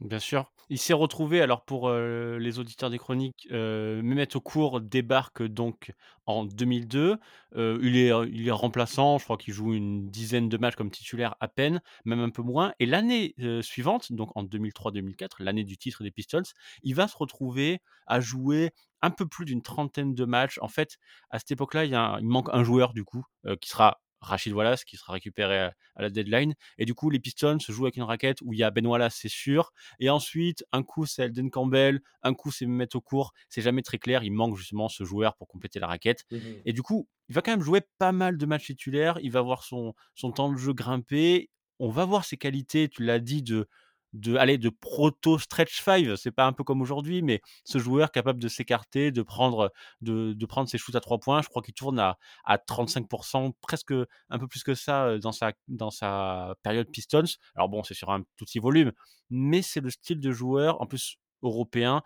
Bien 0.00 0.18
sûr. 0.18 0.50
Il 0.70 0.78
s'est 0.78 0.94
retrouvé 0.94 1.42
alors 1.42 1.64
pour, 1.64 1.90
les 1.92 2.58
auditeurs 2.58 2.88
des 2.90 2.98
chroniques, 2.98 3.48
heu, 3.50 4.00
Mehmet 4.02 4.34
Okur 4.34 4.80
débarque 4.80 5.42
donc 5.42 5.92
en 6.26 6.44
2002. 6.46 7.18
Heu, 7.56 7.78
il 7.82 7.96
est, 7.98 8.50
remplaçant, 8.50 9.18
je 9.18 9.24
crois 9.24 9.36
qu'il 9.36 9.52
joue 9.52 9.74
une 9.74 10.08
dizaine 10.10 10.48
de 10.48 10.56
matchs 10.56 10.76
comme 10.76 10.90
titulaire 10.90 11.34
à 11.40 11.48
peine, 11.48 11.82
même 12.06 12.20
un 12.20 12.30
peu 12.30 12.40
moins 12.42 12.72
et 12.78 12.86
l'année, 12.86 13.34
suivante, 13.62 14.12
donc 14.12 14.30
en 14.36 14.42
2003-2004, 14.42 15.42
l'année 15.42 15.64
du 15.64 15.76
titre 15.76 16.02
des 16.02 16.10
Pistons, 16.12 16.42
il 16.82 16.94
va 16.94 17.06
se 17.08 17.16
retrouver 17.18 17.80
à 18.06 18.20
jouer 18.20 18.70
un 19.02 19.10
peu 19.10 19.26
plus 19.26 19.44
d'une 19.44 19.62
trentaine 19.62 20.14
de 20.14 20.24
matchs. 20.24 20.58
En 20.62 20.68
fait, 20.68 20.96
à 21.30 21.38
cette 21.40 21.50
époque-là, 21.50 21.84
il 21.84 22.26
manque 22.26 22.48
un 22.52 22.62
joueur 22.64 22.94
du 22.94 23.04
coup, 23.04 23.24
qui 23.60 23.68
sera 23.68 24.00
Rachid 24.20 24.52
Wallace, 24.52 24.84
qui 24.84 24.96
sera 24.96 25.12
récupéré 25.14 25.58
à 25.58 25.74
à 25.96 26.02
la 26.02 26.10
deadline 26.10 26.54
et 26.78 26.84
du 26.84 26.94
coup, 26.94 27.10
les 27.10 27.20
Pistons 27.20 27.58
se 27.58 27.72
jouent 27.72 27.84
avec 27.84 27.96
une 27.96 28.02
raquette 28.02 28.38
où 28.42 28.52
il 28.52 28.58
y 28.58 28.62
a 28.62 28.70
Ben 28.70 28.86
Wallace, 28.86 29.16
c'est 29.16 29.28
sûr, 29.28 29.72
et 29.98 30.10
ensuite, 30.10 30.64
un 30.72 30.82
coup, 30.82 31.06
c'est 31.06 31.24
Elden 31.24 31.50
Campbell, 31.50 32.00
un 32.22 32.34
coup, 32.34 32.50
c'est 32.50 32.66
Mehmet 32.66 32.94
Okur. 32.94 33.32
C'est 33.48 33.62
jamais 33.62 33.82
très 33.82 33.98
clair. 33.98 34.22
Il 34.22 34.32
manque 34.32 34.56
justement 34.56 34.88
ce 34.88 35.04
joueur 35.04 35.36
pour 35.36 35.48
compléter 35.48 35.78
la 35.78 35.86
raquette. 35.86 36.24
Mhm. 36.30 36.62
Et 36.64 36.72
du 36.72 36.82
coup, 36.82 37.08
il 37.28 37.34
va 37.34 37.42
quand 37.42 37.52
même 37.52 37.62
jouer 37.62 37.82
pas 37.98 38.12
mal 38.12 38.36
de 38.36 38.46
matchs 38.46 38.66
titulaires. 38.66 39.18
Il 39.22 39.30
va 39.30 39.42
voir 39.42 39.62
son, 39.62 39.94
son 40.14 40.32
temps 40.32 40.52
de 40.52 40.56
jeu 40.56 40.72
grimper. 40.72 41.50
On 41.78 41.88
va 41.90 42.04
voir 42.04 42.24
ses 42.24 42.36
qualités, 42.36 42.88
tu 42.88 43.04
l'as 43.04 43.20
dit, 43.20 43.42
de, 43.42 43.68
de 44.12 44.36
aller 44.36 44.58
de 44.58 44.68
proto 44.68 45.38
stretch 45.38 45.82
5 45.82 46.16
c'est 46.16 46.30
pas 46.30 46.46
un 46.46 46.52
peu 46.52 46.64
comme 46.64 46.80
aujourd'hui 46.80 47.22
mais 47.22 47.40
ce 47.64 47.78
joueur 47.78 48.10
capable 48.10 48.40
de 48.40 48.48
s'écarter 48.48 49.12
de 49.12 49.22
prendre 49.22 49.72
de, 50.00 50.32
de 50.32 50.46
prendre 50.46 50.68
ses 50.68 50.78
shoots 50.78 50.96
à 50.96 51.00
trois 51.00 51.18
points 51.18 51.42
je 51.42 51.48
crois 51.48 51.62
qu'il 51.62 51.74
tourne 51.74 51.98
à, 51.98 52.18
à 52.44 52.56
35% 52.56 53.52
presque 53.60 53.92
un 54.30 54.38
peu 54.38 54.48
plus 54.48 54.62
que 54.62 54.74
ça 54.74 55.04
euh, 55.04 55.18
dans 55.18 55.32
sa 55.32 55.52
dans 55.68 55.90
sa 55.90 56.54
période 56.62 56.90
Pistons 56.90 57.24
alors 57.54 57.68
bon 57.68 57.82
c'est 57.82 57.94
sur 57.94 58.10
un 58.10 58.22
tout 58.36 58.44
petit 58.44 58.58
volume 58.58 58.92
mais 59.30 59.62
c'est 59.62 59.80
le 59.80 59.90
style 59.90 60.20
de 60.20 60.32
joueur, 60.32 60.80
en 60.82 60.86
plus 60.86 61.16
européen, 61.42 62.02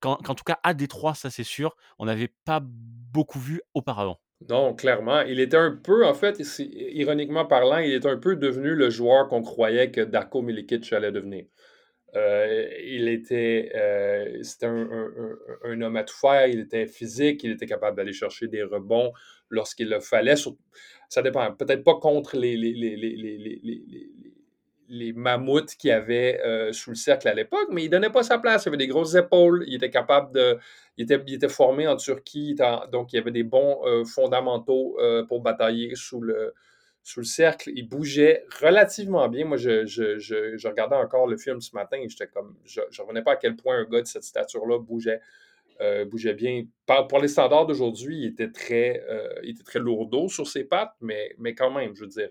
qu'en 0.00 0.16
tout 0.18 0.44
cas 0.44 0.60
à 0.62 0.74
Détroit, 0.74 1.14
ça 1.14 1.30
c'est 1.30 1.42
sûr, 1.44 1.74
on 1.98 2.04
n'avait 2.04 2.32
pas 2.44 2.60
beaucoup 2.62 3.40
vu 3.40 3.60
auparavant. 3.74 4.20
Non, 4.48 4.74
clairement. 4.74 5.22
Il 5.22 5.40
était 5.40 5.56
un 5.56 5.72
peu, 5.72 6.06
en 6.06 6.14
fait, 6.14 6.38
ironiquement 6.58 7.46
parlant, 7.46 7.78
il 7.78 7.92
est 7.92 8.06
un 8.06 8.18
peu 8.18 8.36
devenu 8.36 8.74
le 8.74 8.90
joueur 8.90 9.28
qu'on 9.28 9.42
croyait 9.42 9.90
que 9.90 10.02
Darko 10.02 10.42
Milicic 10.42 10.92
allait 10.92 11.12
devenir. 11.12 11.46
Euh, 12.14 12.68
il 12.84 13.08
était, 13.08 13.70
euh, 13.74 14.42
un, 15.64 15.82
homme 15.82 15.96
à 15.96 16.04
tout 16.04 16.16
faire, 16.16 16.46
il 16.46 16.60
était 16.60 16.86
physique, 16.86 17.44
il 17.44 17.52
était 17.52 17.66
capable 17.66 17.96
d'aller 17.96 18.12
chercher 18.12 18.48
des 18.48 18.62
rebonds 18.62 19.12
lorsqu'il 19.50 19.88
le 19.88 20.00
fallait. 20.00 20.34
Ça 21.08 21.22
dépend, 21.22 21.52
peut-être 21.54 21.84
pas 21.84 21.98
contre 21.98 22.36
les, 22.36 22.56
les, 24.88 25.12
mammouths 25.12 25.74
qu'il 25.76 25.88
y 25.88 25.92
avait 25.92 26.40
euh, 26.44 26.72
sous 26.72 26.90
le 26.90 26.96
cercle 26.96 27.28
à 27.28 27.34
l'époque, 27.34 27.68
mais 27.70 27.84
il 27.84 27.90
donnait 27.90 28.10
pas 28.10 28.22
sa 28.22 28.38
place. 28.38 28.64
Il 28.64 28.68
avait 28.68 28.76
des 28.76 28.86
grosses 28.86 29.14
épaules, 29.14 29.64
il 29.66 29.74
était 29.74 29.90
capable 29.90 30.32
de. 30.32 30.58
Il 30.98 31.12
était, 31.12 31.48
formé 31.48 31.86
en 31.86 31.96
Turquie, 31.96 32.56
donc 32.90 33.12
il 33.12 33.18
avait 33.18 33.30
des 33.30 33.42
bons 33.42 33.82
euh, 33.84 34.04
fondamentaux 34.04 34.96
euh, 34.98 35.26
pour 35.26 35.42
batailler 35.42 35.94
sous 35.94 36.22
le, 36.22 36.54
sous 37.02 37.20
le 37.20 37.26
cercle. 37.26 37.70
Il 37.74 37.86
bougeait 37.86 38.44
relativement 38.62 39.28
bien. 39.28 39.44
Moi, 39.44 39.58
je, 39.58 39.84
je, 39.84 40.18
je, 40.18 40.68
regardais 40.68 40.96
encore 40.96 41.26
le 41.26 41.36
film 41.36 41.60
ce 41.60 41.74
matin 41.74 41.98
et 41.98 42.08
j'étais 42.08 42.28
comme. 42.28 42.56
Je 42.64 42.80
ne 42.80 43.02
revenais 43.02 43.22
pas 43.22 43.32
à 43.32 43.36
quel 43.36 43.56
point 43.56 43.76
un 43.76 43.84
gars 43.84 44.00
de 44.00 44.06
cette 44.06 44.24
stature-là 44.24 44.78
bougeait. 44.78 45.20
bougeait 46.06 46.34
bien. 46.34 46.64
Pour 47.10 47.18
les 47.18 47.28
standards 47.28 47.66
d'aujourd'hui, 47.66 48.20
il 48.20 48.26
était 48.28 48.50
très, 48.50 49.04
il 49.42 49.50
était 49.50 49.64
très 49.64 49.80
lourdeau 49.80 50.28
sur 50.28 50.46
ses 50.46 50.64
pattes, 50.64 50.94
mais, 51.02 51.34
mais 51.38 51.54
quand 51.54 51.70
même, 51.70 51.94
je 51.94 52.06
dirais, 52.06 52.30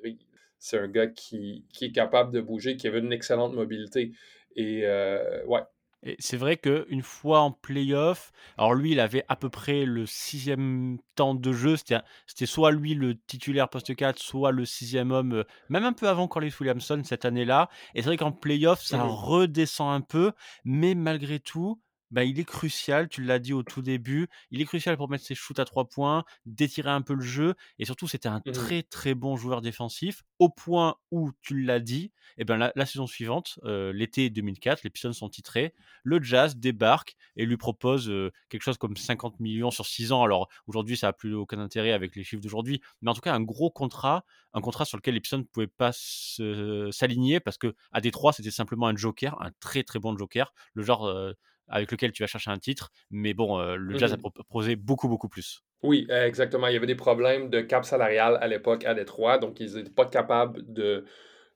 c'est 0.65 0.79
un 0.79 0.87
gars 0.87 1.07
qui, 1.07 1.65
qui 1.73 1.85
est 1.85 1.91
capable 1.91 2.31
de 2.31 2.41
bouger, 2.41 2.77
qui 2.77 2.87
avait 2.87 2.99
une 2.99 3.13
excellente 3.13 3.53
mobilité. 3.53 4.13
Et 4.55 4.81
euh, 4.85 5.43
ouais, 5.45 5.61
Et 6.03 6.15
c'est 6.19 6.37
vrai 6.37 6.57
qu'une 6.57 7.01
fois 7.01 7.39
en 7.39 7.51
playoff, 7.51 8.31
alors 8.57 8.75
lui, 8.75 8.91
il 8.91 8.99
avait 8.99 9.25
à 9.27 9.35
peu 9.35 9.49
près 9.49 9.85
le 9.85 10.05
sixième 10.05 10.99
temps 11.15 11.33
de 11.33 11.51
jeu. 11.51 11.75
C'était, 11.77 12.45
soit 12.45 12.71
lui 12.71 12.93
le 12.93 13.17
titulaire 13.19 13.69
poste 13.69 13.95
4, 13.95 14.19
soit 14.19 14.51
le 14.51 14.65
sixième 14.65 15.11
homme, 15.11 15.33
euh, 15.33 15.43
même 15.69 15.83
un 15.83 15.93
peu 15.93 16.07
avant 16.07 16.27
Corliss 16.27 16.59
Williamson 16.59 17.01
cette 17.03 17.25
année-là. 17.25 17.69
Et 17.95 18.01
c'est 18.01 18.07
vrai 18.09 18.17
qu'en 18.17 18.31
playoff, 18.31 18.81
ça 18.83 19.01
Mhm. 19.01 19.09
redescend 19.09 19.91
un 19.95 20.01
peu, 20.01 20.31
mais 20.63 20.93
malgré 20.93 21.39
tout, 21.39 21.81
bah, 22.15 22.23
il 22.23 22.39
est 22.39 22.45
crucial, 22.45 23.09
tu 23.09 23.23
l'as 23.23 23.39
dit 23.39 23.53
au 23.53 23.63
tout 23.63 23.81
début, 23.81 24.27
il 24.51 24.61
est 24.61 24.65
crucial 24.65 24.97
pour 24.97 25.09
mettre 25.09 25.25
ses 25.25 25.35
shoots 25.35 25.59
à 25.59 25.65
trois 25.65 25.87
points, 25.89 26.23
d'étirer 26.45 26.89
un 26.89 27.01
peu 27.01 27.13
le 27.13 27.21
jeu. 27.21 27.55
Et 27.79 27.85
surtout, 27.85 28.07
c'était 28.07 28.29
un 28.29 28.41
Mhm. 28.45 28.53
très 28.53 28.83
très 28.83 29.13
bon 29.15 29.35
joueur 29.37 29.61
défensif, 29.61 30.23
au 30.39 30.49
point 30.49 30.95
où, 31.11 31.31
tu 31.41 31.61
l'as 31.61 31.79
dit, 31.79 32.11
et 32.37 32.45
ben 32.45 32.57
la, 32.57 32.71
la 32.75 32.85
saison 32.85 33.07
suivante, 33.07 33.59
euh, 33.65 33.93
l'été 33.93 34.29
2004, 34.29 34.83
les 34.83 34.89
Pistons 34.89 35.13
sont 35.13 35.29
titrés 35.29 35.73
le 36.03 36.21
Jazz 36.21 36.57
débarque 36.57 37.15
et 37.35 37.45
lui 37.45 37.57
propose 37.57 38.09
euh, 38.09 38.31
quelque 38.49 38.63
chose 38.63 38.77
comme 38.77 38.95
50 38.97 39.39
millions 39.39 39.71
sur 39.71 39.85
6 39.85 40.11
ans. 40.11 40.23
Alors 40.23 40.49
aujourd'hui, 40.67 40.97
ça 40.97 41.07
n'a 41.07 41.13
plus 41.13 41.33
aucun 41.33 41.59
intérêt 41.59 41.91
avec 41.91 42.15
les 42.15 42.23
chiffres 42.23 42.41
d'aujourd'hui, 42.41 42.81
mais 43.01 43.11
en 43.11 43.13
tout 43.13 43.21
cas, 43.21 43.33
un 43.33 43.41
gros 43.41 43.69
contrat, 43.71 44.25
un 44.53 44.61
contrat 44.61 44.85
sur 44.85 44.97
lequel 44.97 45.13
les 45.15 45.21
Pistons 45.21 45.39
ne 45.39 45.43
pouvaient 45.43 45.67
pas 45.67 45.91
s'aligner 45.93 47.39
parce 47.39 47.57
que 47.57 47.75
à 47.91 48.01
Détroit, 48.01 48.33
c'était 48.33 48.51
simplement 48.51 48.87
un 48.87 48.95
joker, 48.95 49.41
un 49.41 49.51
très 49.59 49.83
très 49.83 49.99
bon 49.99 50.17
joker, 50.17 50.53
le 50.73 50.83
genre 50.83 51.05
euh, 51.07 51.33
avec 51.67 51.91
lequel 51.91 52.11
tu 52.11 52.23
vas 52.23 52.27
chercher 52.27 52.51
un 52.51 52.59
titre. 52.59 52.91
Mais 53.11 53.33
bon, 53.33 53.59
euh, 53.59 53.75
le 53.75 53.97
Jazz 53.97 54.13
a 54.13 54.17
Mhm. 54.17 54.21
proposé 54.21 54.75
beaucoup 54.75 55.07
beaucoup 55.07 55.29
plus. 55.29 55.61
Oui, 55.83 56.07
exactement. 56.09 56.67
Il 56.67 56.73
y 56.73 56.77
avait 56.77 56.87
des 56.87 56.95
problèmes 56.95 57.49
de 57.49 57.61
cap 57.61 57.85
salarial 57.85 58.37
à 58.41 58.47
l'époque 58.47 58.85
à 58.85 58.93
Détroit, 58.93 59.37
donc 59.37 59.59
ils 59.59 59.75
n'étaient 59.75 59.89
pas 59.91 60.05
capables 60.05 60.61
de, 60.71 61.05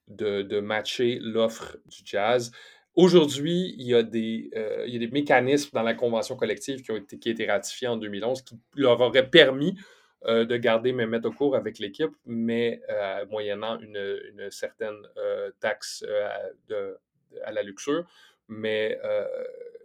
de, 0.07 0.41
de 0.43 0.59
matcher 0.59 1.19
l'offre 1.21 1.77
du 1.85 1.99
Jazz. 2.05 2.51
Aujourd'hui, 2.95 3.75
il 3.77 3.87
y, 3.87 3.95
a 3.95 4.03
des, 4.03 4.49
euh, 4.55 4.83
il 4.87 4.93
y 4.93 4.95
a 4.97 4.99
des 4.99 5.07
mécanismes 5.11 5.69
dans 5.73 5.83
la 5.83 5.93
convention 5.93 6.35
collective 6.35 6.81
qui 6.81 6.91
ont 6.91 6.97
été, 6.97 7.17
qui 7.17 7.29
a 7.29 7.31
été 7.31 7.45
ratifiés 7.47 7.87
en 7.87 7.97
2011 7.97 8.41
qui 8.41 8.55
leur 8.75 8.99
auraient 8.99 9.29
permis 9.29 9.77
euh, 10.25 10.43
de 10.43 10.57
garder 10.57 10.91
Mehmet 10.91 11.25
au 11.25 11.31
cours 11.31 11.55
avec 11.55 11.79
l'équipe, 11.79 12.11
mais 12.25 12.81
euh, 12.89 13.25
moyennant 13.27 13.79
une, 13.79 14.19
une 14.33 14.51
certaine 14.51 14.97
taxe 15.61 16.03
de, 16.67 16.97
à 17.45 17.51
la 17.51 17.63
luxure. 17.63 18.03
Mais 18.49 18.99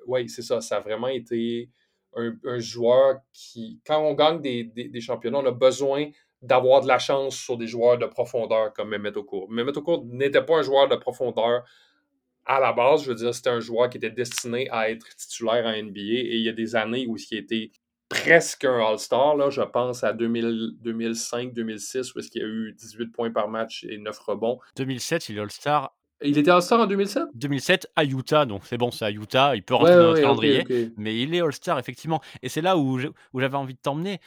oui, 0.07 0.29
c'est 0.29 0.43
ça. 0.43 0.61
Ça 0.61 0.77
a 0.77 0.81
vraiment 0.81 1.09
été 1.09 1.71
un, 2.17 2.59
joueur 2.59 3.21
qui, 3.33 3.81
quand 3.87 4.01
on 4.01 4.15
gagne 4.15 4.41
des, 4.41 5.01
championnats, 5.01 5.39
on 5.39 5.47
a 5.47 5.53
besoin 5.53 6.11
d'avoir 6.43 6.83
de 6.83 6.89
la 6.89 6.99
chance 6.99 7.37
sur 7.37 7.57
des 7.57 7.67
joueurs 7.67 7.99
de 7.99 8.07
profondeur 8.07 8.73
comme 8.73 8.91
Mehmet 8.91 9.17
Okur. 9.17 9.49
Mehmet 9.51 9.77
Okur 9.77 10.05
n'était 10.05 10.43
pas 10.43 10.59
un 10.59 10.63
joueur 10.63 10.89
de 10.89 10.97
profondeur 10.97 11.65
à 12.45 12.61
la 12.61 12.73
base. 12.73 13.05
Je 13.05 13.11
veux 13.11 13.15
dire, 13.15 13.35
c'était 13.35 13.51
un 13.51 13.61
joueur 13.61 13.89
qui 13.89 13.97
était 13.97 14.11
destiné 14.11 14.69
à 14.71 14.91
être 14.91 15.07
titulaire 15.17 15.67
en 15.67 15.73
NBA 15.73 16.01
et 16.01 16.37
il 16.37 16.43
y 16.43 16.49
a 16.49 16.53
des 16.53 16.77
années 16.77 17.07
où 17.07 17.17
il 17.17 17.39
était 17.39 17.71
presque 18.09 18.65
un 18.65 18.79
All-Star. 18.79 19.37
Là, 19.37 19.51
je 19.51 19.63
pense 19.63 20.05
à 20.05 20.13
2005-2006 20.13 22.13
où 22.15 22.21
il 22.21 22.41
y 22.41 22.45
a 22.45 22.47
eu 22.47 22.73
18 22.73 23.07
points 23.09 23.31
par 23.31 23.49
match 23.49 23.85
et 23.89 23.99
9 23.99 24.19
rebonds. 24.19 24.61
2007, 24.77 25.31
il 25.31 25.39
est 25.39 25.41
All-Star. 25.41 25.97
Il 26.25 26.39
était 26.39 26.51
All-Star 26.51 26.81
en 26.81 26.87
2007 26.87 27.25
2007 27.35 27.89
à 27.97 28.05
Utah, 28.05 28.47
donc 28.47 28.63
c'est 28.65 28.79
bon, 28.79 28.91
c'est 28.91 29.05
à 29.05 29.11
Utah, 29.11 29.55
il 29.55 29.63
peut 29.63 29.75
Ouais, 29.75 29.81
rentrer 29.81 29.95
dans 29.97 30.03
notre 30.03 30.15
ouais, 30.15 30.21
calendrier, 30.23 30.93
mais 30.97 31.21
il 31.21 31.35
est 31.35 31.41
All-Star 31.41 31.79
effectivement. 31.79 32.21
Et 32.43 32.49
c'est 32.49 32.63
là 32.63 32.77
où 32.77 32.99
j'avais 32.99 33.57
envie 33.57 33.75
de 33.75 33.81
t'emmener. 33.81 34.21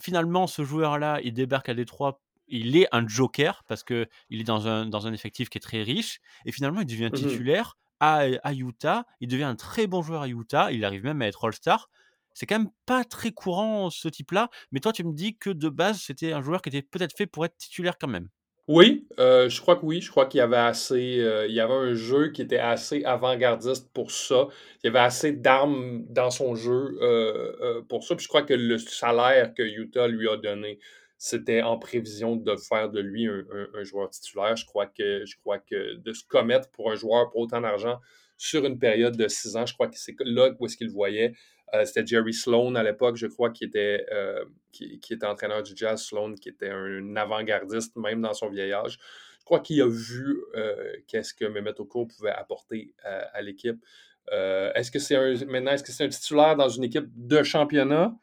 Finalement, 0.00 0.46
ce 0.46 0.64
joueur-là, 0.64 1.20
il 1.22 1.32
débarque 1.32 1.68
à 1.68 1.74
Détroit 1.74 2.20
il 2.48 2.76
est 2.76 2.86
un 2.92 3.06
joker 3.08 3.64
parce 3.66 3.82
qu'il 3.82 4.06
est 4.30 4.44
dans 4.44 4.68
un, 4.68 4.86
dans 4.86 5.06
un 5.06 5.12
effectif 5.12 5.48
qui 5.48 5.58
est 5.58 5.60
très 5.60 5.82
riche. 5.82 6.20
Et 6.44 6.52
finalement, 6.52 6.80
il 6.80 6.86
devient 6.86 7.08
Mmh 7.12 7.16
titulaire 7.16 7.78
à, 7.98 8.24
à 8.42 8.52
Utah. 8.52 9.06
Il 9.20 9.28
devient 9.28 9.44
un 9.44 9.56
très 9.56 9.86
bon 9.86 10.02
joueur 10.02 10.22
à 10.22 10.28
Utah. 10.28 10.70
Il 10.70 10.84
arrive 10.84 11.02
même 11.04 11.22
à 11.22 11.26
être 11.26 11.44
All-Star. 11.46 11.88
C'est 12.34 12.46
quand 12.46 12.58
même 12.58 12.70
pas 12.86 13.04
très 13.04 13.30
courant 13.30 13.90
ce 13.90 14.08
type-là. 14.08 14.48
Mais 14.70 14.80
toi, 14.80 14.92
tu 14.92 15.02
me 15.04 15.12
dis 15.12 15.36
que 15.36 15.50
de 15.50 15.68
base, 15.68 16.00
c'était 16.00 16.32
un 16.32 16.42
joueur 16.42 16.62
qui 16.62 16.68
était 16.68 16.82
peut-être 16.82 17.16
fait 17.16 17.26
pour 17.26 17.44
être 17.44 17.56
titulaire 17.56 17.96
quand 17.98 18.08
même. 18.08 18.28
Oui, 18.74 19.06
heu, 19.18 19.48
je 19.50 19.60
crois 19.60 19.76
que 19.76 19.84
oui. 19.84 20.00
Je 20.00 20.10
crois 20.10 20.26
qu'il 20.26 20.38
y 20.38 20.40
avait 20.40 20.56
assez, 20.56 21.18
heu, 21.20 21.46
il 21.48 21.54
y 21.54 21.60
avait 21.60 21.74
un 21.74 21.94
jeu 21.94 22.28
qui 22.30 22.42
était 22.42 22.58
assez 22.58 23.04
avant-gardiste 23.04 23.92
pour 23.92 24.10
ça. 24.10 24.46
Il 24.82 24.86
y 24.86 24.88
avait 24.90 25.00
assez 25.00 25.32
d'armes 25.32 26.04
dans 26.08 26.30
son 26.30 26.54
jeu, 26.54 26.96
heu, 27.02 27.84
pour 27.88 28.04
ça. 28.04 28.14
Puis 28.16 28.24
je 28.24 28.28
crois 28.28 28.42
que 28.42 28.54
le 28.54 28.78
salaire 28.78 29.52
que 29.54 29.62
Utah 29.62 30.06
lui 30.08 30.28
a 30.28 30.36
donné, 30.36 30.78
c'était 31.18 31.60
en 31.62 31.76
prévision 31.78 32.36
de 32.36 32.56
faire 32.56 32.88
de 32.90 33.00
lui 33.00 33.26
un 33.28 33.84
joueur 33.84 34.08
titulaire. 34.10 34.56
Je 34.56 34.64
crois 34.66 34.86
que 34.86 35.24
je 35.26 35.36
crois 35.40 35.58
que 35.58 35.96
de 35.96 36.12
se 36.12 36.24
commettre 36.24 36.70
pour 36.70 36.90
un 36.90 36.94
joueur 36.96 37.30
pour 37.30 37.40
autant 37.42 37.60
d'argent 37.60 38.00
sur 38.38 38.64
une 38.64 38.78
période 38.78 39.16
de 39.16 39.28
six 39.28 39.54
ans, 39.56 39.66
je 39.66 39.74
crois 39.74 39.86
que 39.88 39.96
c'est 39.96 40.16
là 40.20 40.50
où 40.58 40.66
est-ce 40.66 40.76
qu'il 40.76 40.90
voyait. 40.90 41.32
Euh, 41.74 41.84
c'était 41.84 42.06
Jerry 42.06 42.34
Sloan 42.34 42.74
à 42.74 42.82
l'époque, 42.82 43.16
je 43.16 43.26
crois, 43.26 43.50
qui 43.50 43.64
était, 43.64 44.06
euh, 44.12 44.44
qui, 44.72 45.00
était 45.10 45.26
entraîneur 45.26 45.62
du 45.62 45.72
Jazz. 45.74 46.02
Sloan, 46.02 46.34
qui 46.34 46.48
était 46.48 46.68
un 46.68 47.16
avant-gardiste, 47.16 47.96
même 47.96 48.20
dans 48.20 48.34
son 48.34 48.48
vieil 48.48 48.72
âge. 48.72 48.98
Je 49.40 49.44
crois 49.44 49.60
qu'il 49.60 49.80
a 49.80 49.88
vu 49.88 50.40
euh, 50.54 50.92
qu'est-ce 51.08 51.34
que 51.34 51.44
Mehmet 51.44 51.80
Okur 51.80 52.06
pouvait 52.06 52.30
apporter 52.30 52.94
à, 53.02 53.40
l'équipe. 53.42 53.82
Est-ce 54.30 54.90
que 54.90 54.98
c'est 54.98 55.16
un, 55.16 55.34
maintenant, 55.46 55.72
est-ce 55.72 55.82
que 55.82 55.92
c'est 55.92 56.04
un 56.04 56.08
titulaire 56.08 56.56
dans 56.56 56.68
une 56.68 56.84
équipe 56.84 57.08
de 57.16 57.42
championnat? 57.42 58.14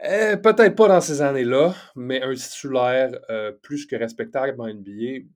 Peut-être 0.00 0.74
pas 0.74 0.88
dans 0.88 1.00
ces 1.00 1.20
années-là, 1.20 1.74
mais 1.94 2.22
un 2.22 2.34
titulaire 2.34 3.10
plus 3.60 3.86
que 3.86 3.96
respectable 3.96 4.60
en 4.60 4.66
NBA, 4.66 5.26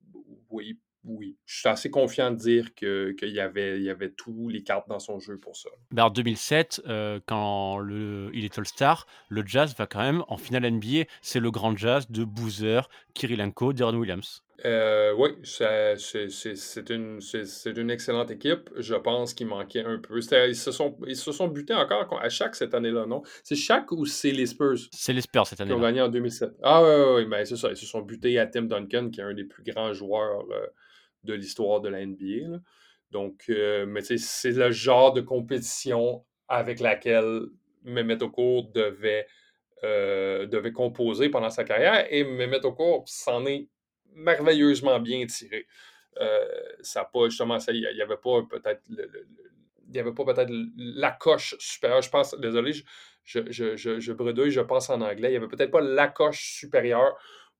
oui, 0.49 0.79
oui, 1.07 1.37
je 1.45 1.59
suis 1.59 1.69
assez 1.69 1.89
confiant 1.89 2.31
de 2.31 2.35
dire 2.35 2.73
qu'il 2.75 3.15
que 3.17 3.25
y, 3.25 3.39
avait, 3.39 3.81
y 3.81 3.89
avait 3.89 4.11
tous 4.11 4.49
les 4.49 4.63
cartes 4.63 4.87
dans 4.87 4.99
son 4.99 5.19
jeu 5.19 5.37
pour 5.37 5.55
ça. 5.55 5.69
Ben 5.91 6.05
en 6.05 6.09
2007, 6.09 6.81
euh, 6.87 7.19
quand 7.25 7.79
le, 7.79 8.29
il 8.33 8.45
est 8.45 8.57
All-Star, 8.57 9.07
le 9.29 9.45
Jazz 9.45 9.75
va 9.77 9.87
quand 9.87 10.01
même 10.01 10.23
en 10.27 10.37
finale 10.37 10.69
NBA. 10.69 11.05
C'est 11.21 11.39
le 11.39 11.51
grand 11.51 11.75
Jazz 11.75 12.09
de 12.09 12.23
Boozer, 12.23 12.89
Kirilenko, 13.13 13.73
Deron 13.73 13.95
Williams. 13.95 14.43
Euh, 14.65 15.13
oui, 15.15 15.29
c'est 15.43 16.89
une, 16.89 17.19
une, 17.75 17.91
excellente 17.91 18.31
équipe. 18.31 18.71
Je 18.75 18.95
pense 18.95 19.35
qu'il 19.35 19.45
manquait 19.45 19.83
un 19.83 19.99
peu. 19.99 20.17
Ils 20.17 20.55
se, 20.55 20.71
sont, 20.71 20.97
ils 21.05 21.15
se 21.15 21.31
sont 21.31 21.47
butés 21.47 21.75
encore 21.75 22.19
à 22.19 22.29
chaque 22.29 22.55
cette 22.55 22.73
année-là, 22.73 23.05
non? 23.05 23.21
C'est 23.43 23.55
chaque 23.55 23.91
ou 23.91 24.05
c'est 24.05 24.31
les 24.31 24.47
Spurs? 24.47 24.77
C'est 24.91 25.13
les 25.13 25.21
Spurs 25.21 25.45
cette 25.45 25.61
année-là. 25.61 25.75
Qui 25.75 25.79
ont 25.79 25.83
gagné 25.83 26.01
en 26.01 26.09
2007. 26.09 26.53
Ah 26.63 26.81
oui, 26.81 26.89
oui, 26.89 27.13
oui, 27.17 27.25
ben, 27.25 27.45
c'est 27.45 27.55
ça. 27.55 27.69
Ils 27.69 27.77
se 27.77 27.85
sont 27.85 28.01
butés 28.01 28.39
à 28.39 28.47
Tim 28.47 28.63
Duncan, 28.63 29.09
qui 29.11 29.19
est 29.21 29.23
un 29.23 29.35
des 29.35 29.43
plus 29.43 29.63
grands 29.63 29.93
joueurs 29.93 30.45
euh, 30.51 30.65
de 31.27 31.33
l'histoire 31.33 31.81
de 31.81 31.89
la 31.89 32.05
NBA. 32.05 32.59
Donc, 33.11 33.45
euh, 33.49 33.85
mais 33.85 34.01
c'est 34.01 34.51
le 34.51 34.71
genre 34.71 35.13
de 35.13 35.21
compétition 35.21 36.25
avec 36.47 36.79
laquelle 36.79 37.43
Mehmet 37.83 38.17
euh, 39.83 40.45
devait 40.47 40.71
composer 40.71 41.29
pendant 41.29 41.49
sa 41.49 41.63
carrière. 41.63 42.05
Et 42.11 42.23
Mehmet 42.23 42.59
s'en 43.05 43.45
est 43.45 43.67
merveilleusement 44.13 44.99
bien 44.99 45.25
tiré. 45.25 45.67
Euh, 46.19 46.45
ça 46.81 47.05
pas, 47.05 47.29
justement, 47.29 47.57
il 47.69 47.81
n'y 47.93 48.01
avait 48.01 48.17
pas 48.17 48.41
peut-être 48.49 48.81
il 49.93 50.03
la 50.77 51.11
coche 51.11 51.55
supérieure. 51.59 52.01
Je 52.01 52.09
pense, 52.09 52.37
désolé, 52.39 52.73
je, 53.23 53.51
je, 53.51 54.11
bredouille, 54.11 54.51
je 54.51 54.61
pense 54.61 54.89
en 54.89 55.01
anglais. 55.01 55.29
Il 55.29 55.31
n'y 55.31 55.37
avait 55.37 55.47
peut-être 55.47 55.71
pas 55.71 55.81
la 55.81 56.07
coche 56.07 56.55
supérieure 56.55 57.15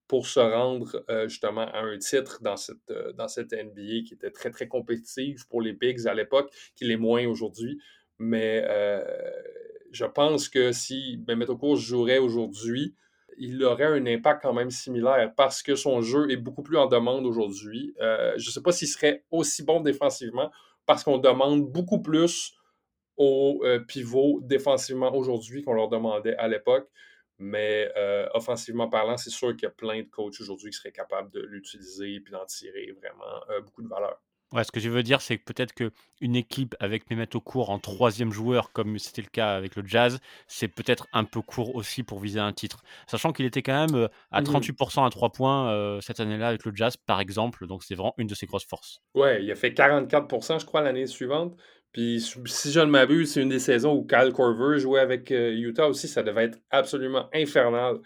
pour 0.07 0.27
se 0.27 0.39
rendre 0.39 1.03
euh, 1.09 1.27
justement 1.27 1.67
à 1.71 1.79
un 1.79 1.97
titre 1.97 2.39
dans 2.41 2.55
cette, 2.57 2.89
euh, 2.89 3.11
dans 3.13 3.27
cette 3.27 3.51
NBA 3.51 4.03
qui 4.05 4.13
était 4.13 4.31
très, 4.31 4.51
très 4.51 4.67
compétitive 4.67 5.47
pour 5.49 5.61
les 5.61 5.73
Bigs 5.73 6.07
à 6.07 6.13
l'époque, 6.13 6.49
qui 6.75 6.85
l'est 6.85 6.97
moins 6.97 7.25
aujourd'hui. 7.27 7.79
Mais 8.17 8.63
euh, 8.65 9.03
je 9.91 10.05
pense 10.05 10.49
que 10.49 10.71
si 10.71 11.21
Mehmet 11.27 11.49
Okur 11.49 11.75
jouerait 11.75 12.19
aujourd'hui, 12.19 12.95
il 13.37 13.63
aurait 13.63 13.85
un 13.85 14.05
impact 14.07 14.41
quand 14.41 14.53
même 14.53 14.71
similaire 14.71 15.31
parce 15.35 15.61
que 15.61 15.75
son 15.75 16.01
jeu 16.01 16.31
est 16.31 16.37
beaucoup 16.37 16.63
plus 16.63 16.77
en 16.77 16.87
demande 16.87 17.25
aujourd'hui. 17.25 17.93
je 17.99 18.33
ne 18.35 18.51
sais 18.51 18.63
pas 18.63 18.71
s'il 18.71 18.87
serait 18.87 19.23
aussi 19.29 19.63
bon 19.63 19.79
défensivement 19.79 20.49
parce 20.87 21.03
qu'on 21.03 21.19
demande 21.19 21.71
beaucoup 21.71 22.01
plus 22.01 22.55
aux 23.15 23.63
pivots 23.87 24.39
défensivement 24.41 25.13
aujourd'hui 25.13 25.61
qu'on 25.61 25.73
leur 25.73 25.87
demandait 25.87 26.35
à 26.37 26.47
l'époque. 26.47 26.89
Mais 27.39 27.91
euh, 27.95 28.27
offensivement 28.33 28.89
parlant, 28.89 29.17
c'est 29.17 29.29
sûr 29.29 29.51
qu'il 29.55 29.63
y 29.63 29.67
a 29.67 29.71
plein 29.71 30.01
de 30.01 30.07
coachs 30.09 30.39
aujourd'hui 30.41 30.71
qui 30.71 30.77
seraient 30.77 30.91
capables 30.91 31.31
de 31.31 31.41
l'utiliser 31.41 32.15
et 32.15 32.19
d'en 32.31 32.45
tirer 32.45 32.91
vraiment 32.93 33.43
euh, 33.49 33.61
beaucoup 33.61 33.83
de 33.83 33.87
valeur. 33.87 34.19
Ouais, 34.53 34.63
ce 34.63 34.71
que 34.71 34.79
je 34.79 34.89
veux 34.89 35.03
dire, 35.03 35.19
c'est 35.19 35.37
que 35.37 35.43
peut-être 35.43 35.73
qu'une 35.73 36.35
équipe 36.35 36.75
avec 36.79 37.09
Mehmet 37.09 37.27
court 37.43 37.69
en 37.69 37.79
troisième 37.79 38.31
joueur, 38.31 38.71
comme 38.71 38.97
c'était 38.97 39.21
le 39.21 39.27
cas 39.27 39.55
avec 39.55 39.75
le 39.75 39.85
Jazz, 39.85 40.19
c'est 40.47 40.69
peut-être 40.69 41.07
un 41.11 41.25
peu 41.25 41.41
court 41.41 41.75
aussi 41.75 42.01
pour 42.03 42.19
viser 42.19 42.39
un 42.39 42.53
titre. 42.53 42.81
Sachant 43.07 43.33
qu'il 43.33 43.45
était 43.45 43.61
quand 43.61 43.87
même 43.87 43.95
euh, 43.95 44.07
à 44.31 44.41
38% 44.41 45.05
à 45.05 45.09
3 45.09 45.31
points 45.31 45.99
cette 46.01 46.19
année-là 46.19 46.47
avec 46.47 46.65
le 46.65 46.73
Jazz, 46.73 46.95
par 46.95 47.19
exemple. 47.19 47.67
Donc 47.67 47.83
c'est 47.83 47.95
vraiment 47.95 48.13
une 48.17 48.27
de 48.27 48.35
ses 48.35 48.45
grosses 48.45 48.65
forces. 48.65 49.01
Ouais, 49.15 49.43
il 49.43 49.51
a 49.51 49.55
fait 49.55 49.71
44%, 49.71 50.59
je 50.61 50.65
crois, 50.65 50.81
l'année 50.81 51.07
suivante. 51.07 51.57
Puis 51.91 52.21
si 52.45 52.71
je 52.71 52.79
ne 52.79 52.85
m'abuse, 52.85 53.31
c'est 53.31 53.41
une 53.41 53.49
des 53.49 53.59
saisons 53.59 53.93
où 53.93 54.05
Kyle 54.05 54.31
Korver 54.31 54.79
jouait 54.79 54.99
avec 54.99 55.31
euh, 55.31 55.51
Utah 55.51 55.87
aussi. 55.87 56.07
Ça 56.07 56.23
devait 56.23 56.45
être 56.45 56.59
absolument 56.69 57.27
infernal 57.33 57.97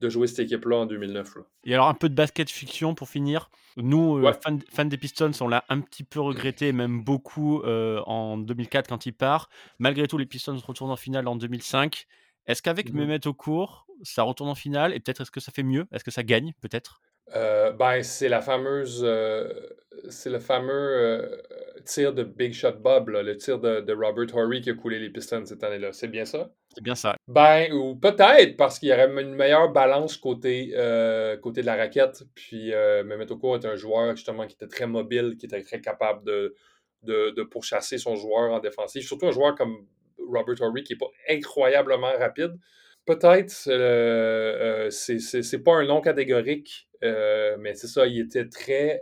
de 0.00 0.08
jouer 0.08 0.26
cette 0.26 0.40
équipe-là 0.40 0.76
en 0.76 0.86
2009. 0.86 1.38
Et 1.64 1.74
alors 1.74 1.88
un 1.88 1.94
peu 1.94 2.08
de 2.08 2.14
basket 2.14 2.50
fiction 2.50 2.94
pour 2.94 3.08
finir. 3.08 3.50
Nous, 3.76 4.18
euh, 4.18 4.32
fans, 4.70 4.84
des 4.84 4.96
Pistons, 4.96 5.30
on 5.40 5.48
l'a 5.48 5.64
un 5.68 5.80
petit 5.80 6.04
peu 6.04 6.20
regretté, 6.20 6.72
même 6.72 7.02
beaucoup 7.02 7.62
euh, 7.62 8.00
en 8.06 8.38
2004 8.38 8.88
quand 8.88 9.06
il 9.06 9.12
part. 9.12 9.48
Malgré 9.78 10.08
tout, 10.08 10.18
les 10.18 10.26
Pistons 10.26 10.56
retournent 10.56 10.90
en 10.90 10.96
finale 10.96 11.28
en 11.28 11.36
2005. 11.36 12.06
Est-ce 12.46 12.62
qu'avec 12.62 12.92
mmh 12.92 12.96
Mehmet 12.96 13.26
au 13.26 13.34
cours, 13.34 13.86
ça 14.02 14.22
retourne 14.22 14.50
en 14.50 14.54
finale 14.54 14.94
et 14.94 15.00
peut-être 15.00 15.22
est-ce 15.22 15.30
que 15.30 15.40
ça 15.40 15.52
fait 15.52 15.62
mieux? 15.62 15.86
Est-ce 15.92 16.04
que 16.04 16.10
ça 16.10 16.22
gagne 16.22 16.54
peut-être? 16.60 17.00
Ben, 17.34 18.02
c'est 18.02 18.28
la 18.28 18.40
fameuse, 18.40 19.06
c'est 20.08 20.30
le 20.30 20.38
fameux 20.38 21.42
tir 21.84 22.12
de 22.14 22.22
Big 22.22 22.54
Shot 22.54 22.72
Bob, 22.72 23.08
le 23.08 23.36
tir 23.36 23.58
de, 23.58 23.92
Robert 23.92 24.34
Horry 24.34 24.60
qui 24.60 24.70
a 24.70 24.74
coulé 24.74 24.98
les 24.98 25.10
Pistons 25.10 25.44
cette 25.44 25.64
année-là. 25.64 25.92
C'est 25.92 26.08
bien 26.08 26.24
ça? 26.24 26.50
C'est 26.74 26.82
bien 26.82 26.94
ça. 26.94 27.16
Ben, 27.26 27.72
ou 27.72 27.96
peut-être 27.96 28.56
parce 28.56 28.78
qu'il 28.78 28.90
y 28.90 28.92
aurait 28.92 29.08
une 29.08 29.34
meilleure 29.34 29.72
balance 29.72 30.16
côté, 30.16 30.72
euh, 30.74 31.36
côté 31.36 31.62
de 31.62 31.66
la 31.66 31.76
raquette. 31.76 32.24
Puis 32.34 32.72
euh, 32.72 33.02
Mehmet 33.04 33.24
est 33.24 33.64
un 33.66 33.76
joueur 33.76 34.14
justement 34.14 34.46
qui 34.46 34.54
était 34.54 34.68
très 34.68 34.86
mobile, 34.86 35.36
qui 35.38 35.46
était 35.46 35.62
très 35.62 35.80
capable 35.80 36.24
de, 36.24 36.54
de, 37.02 37.42
pourchasser 37.42 37.98
son 37.98 38.16
joueur 38.16 38.52
en 38.52 38.60
défensive. 38.60 39.02
Surtout 39.02 39.26
un 39.26 39.32
joueur 39.32 39.54
comme 39.54 39.86
Robert 40.18 40.60
Horry 40.60 40.82
qui 40.84 40.92
n'est 40.92 40.98
pas 40.98 41.10
incroyablement 41.28 42.12
rapide. 42.18 42.54
Peut-être, 43.06 43.54
euh, 43.68 44.90
c'est 44.90 45.64
pas 45.64 45.76
un 45.76 45.86
nom 45.86 46.02
catégorique, 46.02 46.88
mais 47.02 47.74
c'est 47.74 47.86
ça, 47.86 48.06
il 48.06 48.20
était 48.20 48.48
très 48.48 49.00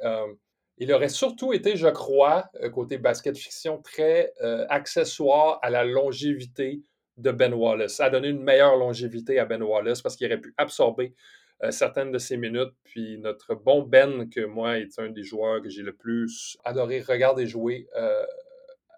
il 0.79 0.93
aurait 0.93 1.09
surtout 1.09 1.53
été, 1.53 1.77
je 1.77 1.89
crois, 1.89 2.51
euh, 2.63 2.71
côté 2.71 2.99
basket 2.99 3.37
fiction, 3.37 3.81
très 3.81 4.33
euh, 4.43 4.67
accessoire 4.69 5.59
à 5.63 5.71
la 5.71 5.85
longévité 5.85 6.83
de 7.17 7.31
Ben 7.31 7.55
Wallace. 7.55 8.01
A 8.01 8.11
donné 8.11 8.29
une 8.29 8.43
meilleure 8.43 8.77
longévité 8.77 9.39
à 9.39 9.45
Ben 9.45 9.63
Wallace 9.63 10.03
parce 10.03 10.17
qu'il 10.17 10.27
aurait 10.27 10.41
pu 10.41 10.55
absorber 10.57 11.15
euh, 11.63 11.71
certaines 11.71 12.13
de 12.13 12.19
ses 12.19 12.37
minutes. 12.37 12.75
Puis 12.85 13.19
notre 13.19 13.55
bon 13.55 13.83
Ben, 13.83 14.29
que 14.29 14.45
moi 14.45 14.79
est 14.79 14.99
un 14.99 15.11
des 15.11 15.23
joueurs 15.23 15.63
que 15.63 15.69
j'ai 15.69 15.83
le 15.83 15.95
plus 15.95 16.57
adoré 16.65 17.01
regarder 17.01 17.47
jouer 17.47 17.89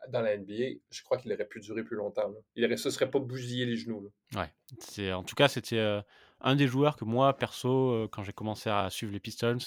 dans 0.09 0.23
la 0.23 0.39
NBA, 0.39 0.79
je 0.91 1.03
crois 1.03 1.19
qu'il 1.19 1.31
aurait 1.35 1.45
pu 1.45 1.61
durer 1.61 1.85
plus 1.85 1.97
longtemps. 1.97 2.33
Il 2.57 2.67
ne 2.67 2.77
se 2.77 2.89
serait 2.89 3.11
pas 3.11 3.19
bousillé 3.19 3.67
les 3.67 3.77
genoux. 3.77 4.11
Ouais. 4.35 5.13
En 5.13 5.23
tout 5.23 5.35
cas, 5.35 5.49
c'était 5.49 6.01
un 6.41 6.57
des 6.57 6.67
joueurs 6.67 6.97
que 6.97 7.05
moi, 7.05 7.37
perso, 7.37 8.09
quand 8.11 8.23
j'ai 8.23 8.33
commencé 8.33 8.71
à 8.71 8.89
suivre 8.89 9.13
les 9.13 9.21
Pistons 9.21 9.59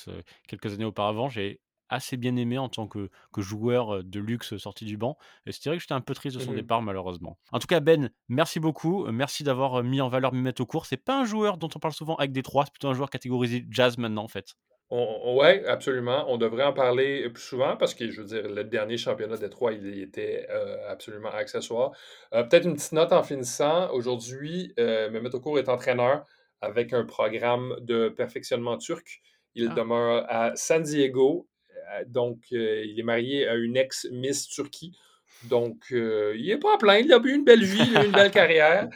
quelques 0.47 0.73
années 0.73 0.85
auparavant, 0.85 1.29
j'ai 1.29 1.61
assez 1.91 2.17
bien 2.17 2.35
aimé 2.35 2.57
en 2.57 2.69
tant 2.69 2.87
que, 2.87 3.09
que 3.31 3.41
joueur 3.41 4.03
de 4.03 4.19
luxe 4.19 4.57
sorti 4.57 4.85
du 4.85 4.97
banc. 4.97 5.17
Et 5.45 5.51
c'est 5.51 5.69
vrai 5.69 5.77
que 5.77 5.81
j'étais 5.81 5.93
un 5.93 6.01
peu 6.01 6.15
triste 6.15 6.37
de 6.37 6.41
son 6.41 6.53
mmh 6.53 6.55
départ, 6.55 6.81
malheureusement. 6.81 7.37
En 7.51 7.59
tout 7.59 7.67
cas, 7.67 7.79
Ben, 7.79 8.09
merci 8.29 8.59
beaucoup. 8.59 9.05
Merci 9.11 9.43
d'avoir 9.43 9.83
mis 9.83 10.01
en 10.01 10.09
valeur 10.09 10.33
Mimet 10.33 10.59
au 10.59 10.65
cours. 10.65 10.85
C'est 10.85 10.97
pas 10.97 11.19
un 11.19 11.25
joueur 11.25 11.57
dont 11.57 11.69
on 11.75 11.79
parle 11.79 11.93
souvent 11.93 12.15
avec 12.15 12.31
des 12.31 12.43
trois, 12.43 12.65
c'est 12.65 12.73
plutôt 12.73 12.89
un 12.89 12.93
joueur 12.93 13.09
catégorisé 13.09 13.65
jazz 13.69 13.97
maintenant, 13.97 14.23
en 14.23 14.27
fait. 14.27 14.55
Oui, 14.91 15.65
absolument. 15.67 16.25
On 16.27 16.37
devrait 16.37 16.65
en 16.65 16.73
parler 16.73 17.29
plus 17.29 17.41
souvent 17.41 17.77
parce 17.77 17.93
que, 17.93 18.11
je 18.11 18.21
veux 18.21 18.27
dire, 18.27 18.49
le 18.49 18.65
dernier 18.65 18.97
championnat 18.97 19.37
des 19.37 19.49
trois, 19.49 19.71
il 19.71 20.01
était 20.01 20.47
absolument 20.89 21.29
accessoire. 21.29 21.91
Peut-être 22.31 22.65
une 22.65 22.75
petite 22.75 22.91
note 22.91 23.13
en 23.13 23.23
finissant. 23.23 23.89
Aujourd'hui, 23.93 24.73
euh, 24.79 25.09
Mehmet 25.09 25.29
est 25.29 25.69
entraîneur 25.69 26.25
avec 26.59 26.91
un 26.91 27.05
programme 27.05 27.75
de 27.79 28.09
perfectionnement 28.09 28.77
turc. 28.77 29.21
Il 29.55 29.69
ah. 29.71 29.75
demeure 29.75 30.25
à 30.27 30.55
San 30.55 30.83
Diego 30.83 31.47
donc, 32.07 32.39
euh, 32.53 32.83
il 32.85 32.99
est 32.99 33.03
marié 33.03 33.47
à 33.47 33.55
une 33.55 33.77
ex-Miss 33.77 34.47
Turquie. 34.47 34.97
Donc, 35.49 35.77
euh, 35.91 36.35
il 36.37 36.47
n'est 36.47 36.57
pas 36.57 36.77
plein. 36.77 36.97
Il 36.97 37.11
a 37.11 37.17
eu 37.23 37.33
une 37.33 37.43
belle 37.43 37.63
vie, 37.63 37.81
une 38.05 38.11
belle 38.11 38.31
carrière. 38.31 38.87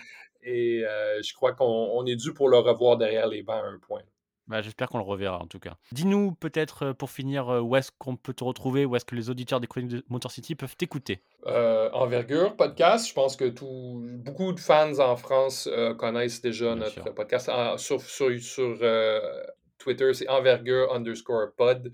Et 0.43 0.83
je 1.21 1.33
crois 1.33 1.53
qu'on 1.53 2.05
est 2.05 2.15
dû 2.15 2.33
pour 2.33 2.49
le 2.49 2.57
revoir 2.57 2.97
derrière 2.97 3.27
les 3.27 3.41
bancs 3.41 3.63
à 3.63 3.67
un 3.67 3.79
point. 3.79 4.01
Bah, 4.47 4.61
j'espère 4.61 4.89
qu'on 4.89 4.99
le 4.99 5.03
reverra 5.03 5.39
en 5.39 5.47
tout 5.47 5.57
cas. 5.57 5.75
Dis-nous 5.91 6.33
peut-être, 6.33 6.91
pour 6.91 7.09
finir, 7.09 7.47
où 7.47 7.75
est-ce 7.75 7.91
qu'on 7.97 8.15
peut 8.15 8.33
te 8.33 8.43
retrouver? 8.43 8.85
Où 8.85 8.95
est-ce 8.95 9.05
que 9.05 9.15
les 9.15 9.31
auditeurs 9.31 9.59
des 9.59 9.65
Chroniques 9.65 9.89
de 9.89 10.03
Motor 10.07 10.29
City 10.29 10.53
peuvent 10.53 10.77
t'écouter? 10.77 11.23
Envergure 11.47 12.55
podcast, 12.55 13.07
je 13.09 13.13
pense 13.15 13.35
que 13.35 13.45
tout 13.49 14.03
beaucoup 14.23 14.53
de 14.53 14.59
fans 14.59 14.99
en 14.99 15.15
France, 15.15 15.67
connaissent 15.97 16.41
déjà 16.41 16.75
Bien 16.75 16.75
notre 16.75 16.91
sûr. 16.91 17.15
podcast. 17.15 17.49
En 17.49 17.79
sur 17.79 18.01
sur 18.01 18.39
sur, 18.39 18.77
heu, 18.83 19.19
Twitter, 19.79 20.13
c'est 20.13 20.27
envergure_pod. 20.29 21.91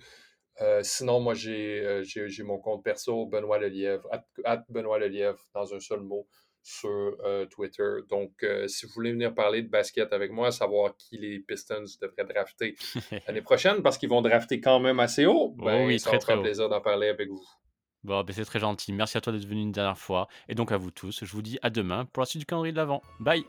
Heu, 0.62 0.84
sinon, 0.84 1.20
moi, 1.20 1.34
j'ai, 1.34 1.82
heu, 1.82 2.04
j'ai 2.04 2.44
mon 2.44 2.60
compte 2.60 2.84
perso, 2.84 3.26
Benoît 3.26 3.58
Lelièvre, 3.60 4.08
at 4.12 4.24
at 4.46 4.64
Benoît 4.70 5.00
Lelièvre, 5.00 5.40
dans 5.54 5.74
un 5.74 5.80
seul 5.80 6.02
mot, 6.02 6.28
sur, 6.64 6.90
heu, 7.26 7.48
Twitter. 7.50 7.90
Donc, 8.10 8.46
si 8.68 8.86
vous 8.86 8.92
voulez 8.94 9.12
venir 9.12 9.34
parler 9.34 9.64
de 9.64 9.70
basket 9.70 10.14
avec 10.14 10.32
moi, 10.32 10.52
savoir 10.52 10.96
qui 10.98 11.18
les 11.18 11.40
Pistons 11.40 11.84
devraient 12.02 12.32
drafter 12.32 12.76
l'année 13.28 13.42
prochaine, 13.42 13.82
parce 13.82 13.98
qu'ils 13.98 14.10
vont 14.10 14.22
drafter 14.22 14.62
quand 14.62 14.80
même 14.80 15.00
assez 15.00 15.26
haut, 15.26 15.56
Oh 15.60 15.64
ben, 15.66 15.88
oui, 15.88 16.00
ça 16.00 16.10
très, 16.12 16.18
me 16.18 16.22
très 16.22 16.34
faire 16.34 16.40
haut. 16.40 16.44
plaisir 16.44 16.70
d'en 16.70 16.82
parler 16.82 17.08
avec 17.10 17.30
vous. 17.30 17.44
Bon, 18.04 18.24
beh, 18.24 18.34
c'est 18.34 18.46
très 18.46 18.60
gentil. 18.60 18.94
Merci 18.94 19.18
à 19.18 19.22
toi 19.22 19.32
d'être 19.34 19.46
venu 19.46 19.62
une 19.62 19.72
dernière 19.72 19.98
fois 19.98 20.28
et 20.50 20.56
donc 20.56 20.72
à 20.72 20.78
vous 20.78 20.90
tous, 20.92 21.24
je 21.24 21.32
vous 21.32 21.42
dis 21.44 21.60
à 21.62 21.70
demain 21.70 22.06
pour 22.06 22.22
la 22.22 22.26
suite 22.26 22.40
du 22.42 22.46
calendrier 22.48 22.72
de 22.72 22.78
l'Avent. 22.78 23.02
Bye! 23.20 23.46